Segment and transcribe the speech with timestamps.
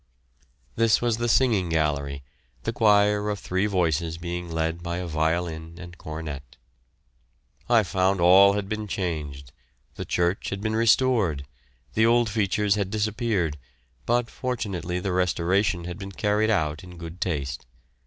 [0.75, 2.23] This was the singing gallery,
[2.63, 6.57] the choir of three voices being led by a violin and cornet.
[7.69, 9.51] I found all had been changed.
[9.97, 11.45] The church had been restored;
[11.93, 13.59] the old features had disappeared;
[14.07, 17.67] but fortunately the restoration had been carried out in good taste.